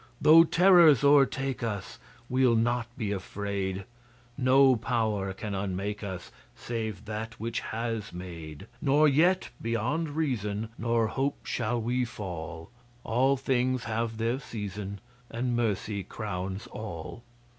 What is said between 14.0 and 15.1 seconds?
their season,